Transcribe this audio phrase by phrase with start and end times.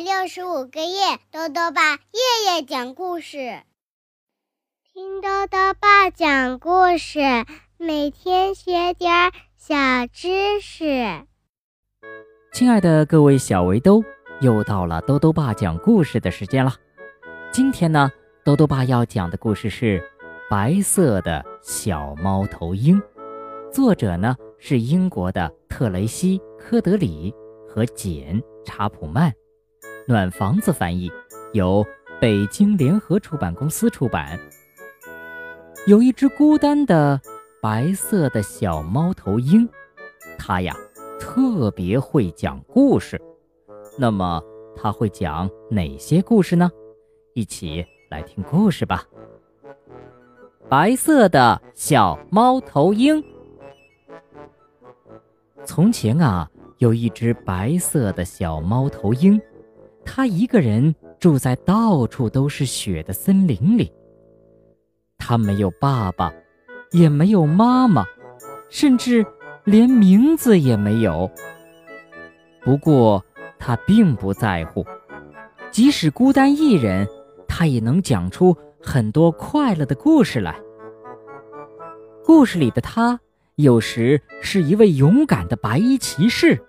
[0.00, 3.60] 六十五个夜，豆豆爸夜夜讲故事，
[4.94, 7.20] 听豆豆爸讲故事，
[7.76, 11.26] 每天学点小知识。
[12.54, 14.02] 亲爱的各位小围兜，
[14.40, 16.72] 又到了豆豆爸讲故事的时间了。
[17.52, 18.10] 今天呢，
[18.42, 20.00] 豆豆爸要讲的故事是
[20.48, 22.98] 《白色的小猫头鹰》，
[23.70, 27.34] 作者呢是英国的特雷西·科德里
[27.68, 29.30] 和简·查普曼。
[30.10, 31.08] 暖房子翻译，
[31.52, 31.86] 由
[32.20, 34.36] 北京联合出版公司出版。
[35.86, 37.20] 有一只孤单的
[37.62, 39.68] 白色的小猫头鹰，
[40.36, 40.74] 它呀
[41.20, 43.22] 特别会讲故事。
[43.96, 44.42] 那么
[44.74, 46.68] 它会讲哪些故事呢？
[47.34, 49.04] 一起来听故事吧。
[50.68, 53.22] 白色的小猫头鹰。
[55.64, 59.40] 从前啊，有一只白色的小猫头鹰。
[60.12, 63.92] 他一个人住在到处都是雪的森林里。
[65.16, 66.32] 他没有爸爸，
[66.90, 68.04] 也没有妈妈，
[68.68, 69.24] 甚至
[69.62, 71.30] 连名字也没有。
[72.64, 73.24] 不过
[73.56, 74.84] 他并不在乎，
[75.70, 77.06] 即使孤单一人，
[77.46, 80.60] 他也能讲出很多快乐的故事来。
[82.24, 83.20] 故事里的他，
[83.54, 86.60] 有时是一位勇敢的白衣骑士，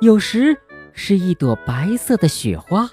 [0.00, 0.56] 有时。
[0.96, 2.88] 是一朵白色的雪花，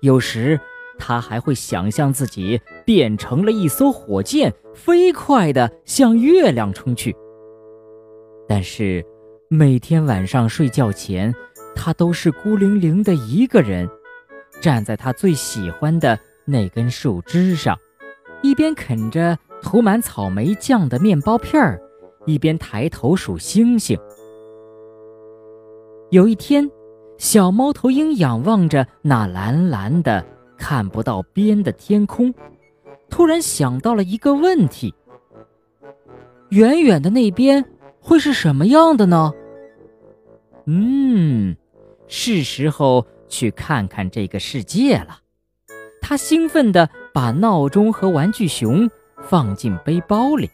[0.00, 0.60] 有时
[0.98, 7.14] 他还会想象自己变成了一艘火箭，飞快地向月亮冲去。
[8.48, 9.04] 但是
[9.48, 11.32] 每天晚上睡觉前，
[11.74, 13.88] 他都是孤零零的一个人，
[14.60, 17.78] 站在他最喜欢的那根树枝上，
[18.42, 21.80] 一边啃着涂满草莓酱的面包片儿，
[22.26, 23.96] 一边抬头数星星。
[26.10, 26.68] 有一天。
[27.18, 30.24] 小猫头鹰仰望着那蓝蓝的、
[30.56, 32.32] 看不到边的天空，
[33.10, 34.94] 突然想到了一个问题：
[36.50, 37.64] 远远的那边
[38.00, 39.32] 会是什么样的呢？
[40.66, 41.56] 嗯，
[42.06, 45.18] 是时候去看看这个世界了。
[46.00, 48.88] 他兴奋地把闹钟和玩具熊
[49.22, 50.48] 放进背包里。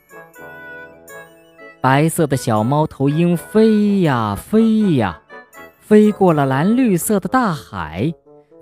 [1.83, 5.21] 白色的小猫头鹰飞呀飞呀。
[5.87, 8.11] 飞过了蓝绿色的大海，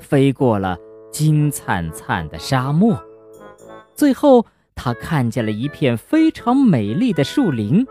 [0.01, 0.77] 飞过了
[1.13, 3.01] 金灿灿的沙漠，
[3.95, 4.45] 最后
[4.75, 7.87] 他看见了一片非常美丽的树林。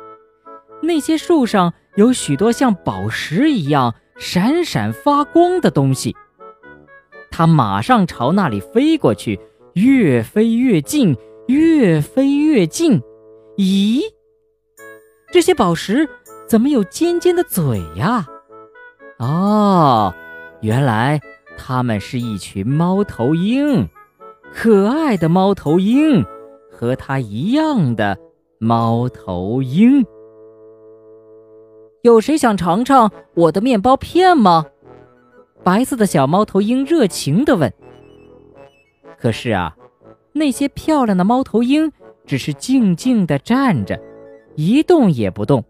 [0.81, 6.13] 那些树上有许多像宝石一样闪闪发光的东西。
[7.29, 9.39] 他马上朝那里飞过去，
[9.75, 11.15] 越飞越近，
[11.47, 13.01] 越飞越近。
[13.55, 14.01] 咦，
[15.31, 16.09] 这些宝石
[16.49, 18.27] 怎么有尖尖的嘴呀？
[19.21, 20.11] 哦，
[20.61, 21.21] 原来
[21.55, 23.87] 他们是一群猫头鹰，
[24.51, 26.25] 可爱的猫头鹰，
[26.71, 28.17] 和它一样的
[28.57, 30.03] 猫头鹰。
[32.01, 34.65] 有谁想尝尝我的面包片吗？
[35.63, 37.71] 白色的小猫头鹰热情地问。
[39.19, 39.77] 可是啊，
[40.33, 41.91] 那些漂亮的猫头鹰
[42.25, 44.01] 只是静静地站着，
[44.55, 45.63] 一动也不动。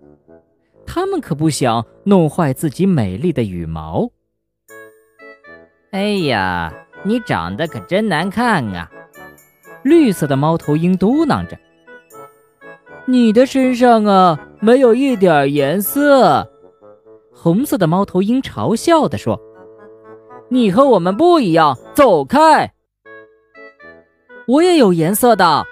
[0.86, 4.09] 他们可不想弄坏自己美丽的羽毛。
[5.92, 8.90] 哎呀，你长得可真难看啊！
[9.84, 11.58] 绿色的猫头鹰嘟囔着
[13.06, 16.47] ：“你的身上啊，没有一点颜色。”
[17.34, 19.41] 红色的猫头鹰嘲笑地说
[20.50, 22.72] ：“你和我们不一样，走开！”
[24.47, 25.66] 我也有颜色的，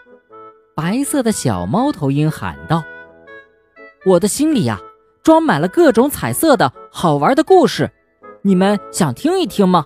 [0.75, 2.83] 白色的小猫头鹰喊道
[4.05, 4.81] ：“我的心里呀。”
[5.29, 7.91] 装满了各种彩色的好玩的故事，
[8.41, 9.85] 你们想听一听吗？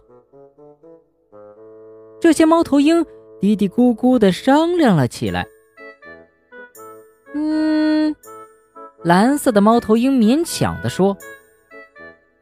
[2.22, 3.06] 这些猫头鹰
[3.42, 5.46] 嘀嘀咕咕的商量了起来。
[7.34, 8.16] 嗯，
[9.04, 11.18] 蓝色的猫头鹰勉强的说：“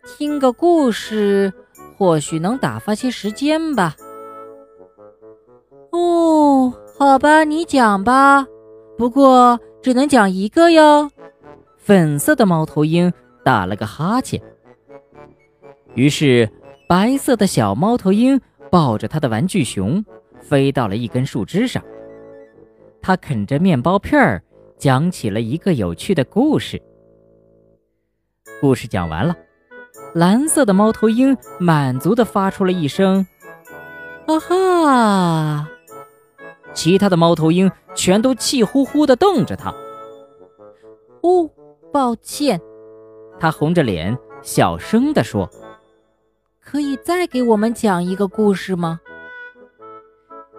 [0.05, 1.51] 听个故事，
[1.97, 3.95] 或许能打发些时间吧。”
[5.89, 8.45] 哦，好吧，你讲吧，
[8.95, 11.09] 不过只能讲一个哟。
[11.81, 13.11] 粉色的猫头鹰
[13.43, 14.39] 打了个哈欠，
[15.95, 16.47] 于是
[16.87, 18.39] 白色的小猫头鹰
[18.69, 20.05] 抱着他的玩具熊
[20.39, 21.83] 飞到了一根树枝上。
[23.01, 24.43] 他啃着面包片儿，
[24.77, 26.79] 讲起了一个有趣的故事。
[28.61, 29.35] 故事讲完了，
[30.13, 33.25] 蓝色的猫头鹰满足地发出了一声
[34.27, 35.67] “啊哈”，
[36.75, 39.73] 其他的猫头鹰全都气呼呼地瞪着他。
[41.23, 41.49] 哦。
[41.91, 42.61] 抱歉，
[43.37, 45.49] 他红着脸小声地说
[46.63, 49.01] ：“可以再给我们讲一个故事吗？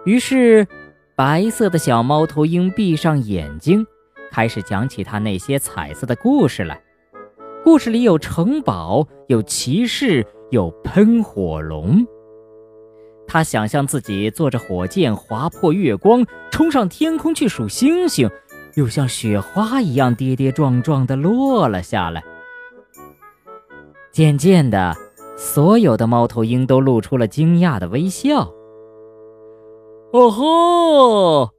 [0.05, 0.67] 于是，
[1.15, 3.83] 白色的小猫头鹰闭上眼睛，
[4.31, 6.79] 开始讲起他那些彩色的故事来。
[7.63, 12.05] 故事里有城堡，有骑士，有喷火龙。
[13.25, 18.29] 他想象自己坐着火箭划破月光，冲上天空去数星星，
[18.75, 22.23] 又像雪花一样跌跌撞撞地落了下来。
[24.11, 24.95] 渐渐的，
[25.35, 28.51] 所有的猫头鹰都露出了惊讶的微笑。
[30.11, 31.49] 哦吼！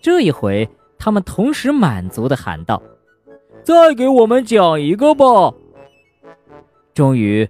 [0.00, 0.68] 这一回，
[0.98, 2.80] 他们同时满足地喊道
[3.64, 5.52] ：“再给我们讲一个吧！”
[6.94, 7.48] 终于，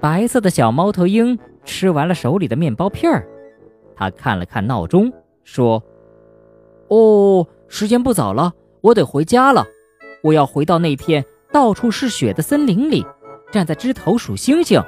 [0.00, 3.26] 白色的小猫头鹰吃完了手里的面包片儿，
[3.96, 5.12] 他看了看闹钟，
[5.42, 5.82] 说
[6.86, 9.66] ：“哦，时间不早了，我得回家了。
[10.22, 13.06] 我要回到那片到处是雪的森林里，
[13.52, 14.82] 站在枝头数星星。”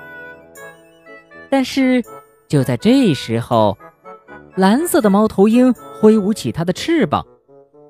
[1.50, 2.02] 但是，
[2.48, 3.76] 就在这时候，
[4.56, 7.26] 蓝色的猫头鹰挥舞起它的翅膀，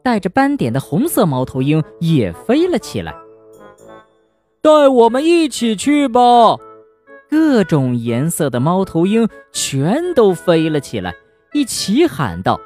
[0.02, 3.14] 带着斑点的红色猫头鹰也飞了起来。
[4.62, 6.20] 带我们一起去吧！
[7.31, 11.14] 各种颜色的猫头鹰全都飞了起来，
[11.52, 12.60] 一起喊道：“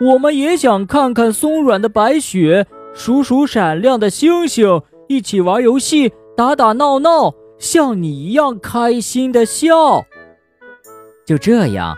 [0.00, 10.04] 我们也想看看松软的白雪，数数闪亮的星星，一起玩游戏，打打闹闹，像你一样开心的笑。”
[11.26, 11.96] 就这样。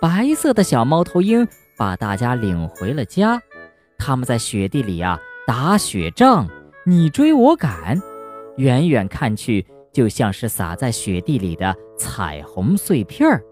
[0.00, 1.48] 白色的小猫头鹰
[1.78, 3.40] 把大家领回了家，
[3.96, 6.46] 他们在雪地里啊打雪仗，
[6.84, 7.98] 你追我赶，
[8.56, 13.42] 远远看去就像是洒在雪地里的彩虹碎片儿。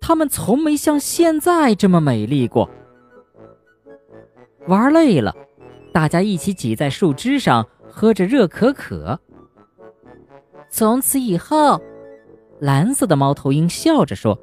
[0.00, 2.68] 他们从没像现在这么美丽过。
[4.68, 5.34] 玩累了，
[5.92, 9.18] 大家一起挤在树枝上喝着热可可。
[10.70, 11.80] 从此以后，
[12.60, 14.38] 蓝色的猫头鹰笑着说。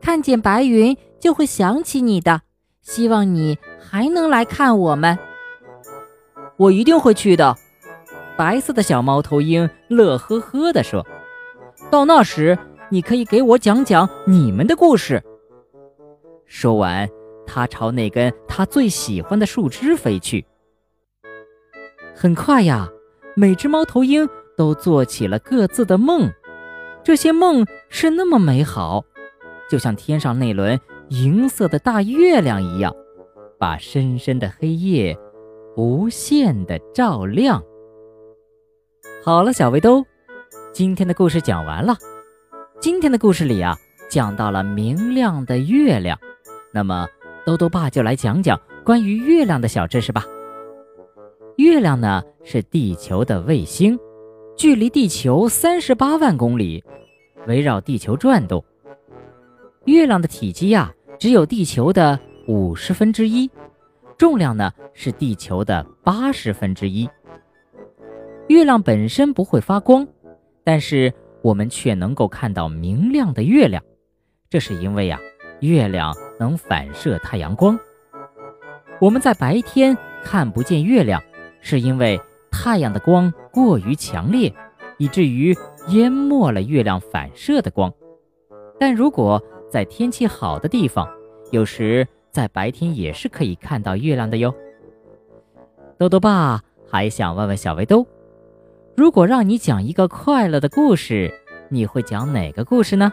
[0.00, 2.42] 看见白云就会想起你的，
[2.82, 5.18] 希望你还能来看我们。
[6.56, 7.56] 我一定会去的。
[8.36, 11.04] 白色的小猫头鹰乐呵呵地说
[11.90, 12.56] ：“到那时，
[12.90, 15.20] 你可以给我讲讲你们的故事。”
[16.46, 17.08] 说完，
[17.48, 20.44] 它朝那根它最喜欢的树枝飞去。
[22.14, 22.88] 很快呀，
[23.34, 26.30] 每只猫头鹰都做起了各自的梦，
[27.02, 29.02] 这些梦是那么美好。
[29.70, 30.78] 就像天上那轮
[31.08, 32.94] 银色的大月亮一样，
[33.58, 35.16] 把深深的黑夜
[35.76, 37.62] 无限的照亮。
[39.24, 40.04] 好了，小围兜，
[40.72, 41.96] 今天的故事讲完了。
[42.80, 43.76] 今天的故事里啊，
[44.10, 46.18] 讲到了明亮的月亮。
[46.72, 47.06] 那么，
[47.48, 50.26] 兜兜爸就来讲讲关于月亮的小知识吧。
[51.56, 53.98] 月亮呢，是地球的卫星，
[54.54, 56.84] 距离地球三十八万公里，
[57.46, 58.62] 围绕地球转动。
[59.86, 63.50] 月亮的体积呀，只有地球的五十分之一，
[64.18, 67.08] 重量呢是地球的八十分之一。
[68.48, 70.06] 月亮本身不会发光，
[70.62, 71.10] 但是
[71.40, 73.82] 我们却能够看到明亮的月亮，
[74.50, 75.18] 这是因为呀，
[75.60, 77.78] 月亮能反射太阳光。
[79.00, 81.22] 我们在白天看不见月亮，
[81.60, 82.20] 是因为
[82.50, 84.52] 太阳的光过于强烈，
[84.96, 85.56] 以至于
[85.88, 87.92] 淹没了月亮反射的光。
[88.78, 91.08] 但如果在天气好的地方，
[91.50, 94.54] 有时在白天也是可以看到月亮的哟。
[95.98, 98.06] 豆豆爸还想问问小围兜，
[98.96, 101.32] 如果让你讲一个快乐的故事，
[101.68, 103.12] 你会讲哪个故事呢？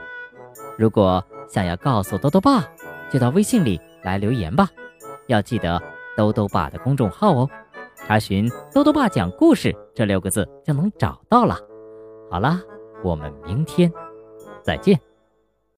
[0.77, 2.63] 如果想要告诉豆豆爸，
[3.11, 4.69] 就到微信里来留言吧。
[5.27, 5.81] 要记得
[6.15, 7.49] 豆豆爸的公众号哦，
[7.95, 11.57] 查询“豆豆爸讲故事”这六个字就能找到了。
[12.29, 12.61] 好啦，
[13.03, 13.91] 我们明天
[14.61, 14.99] 再见。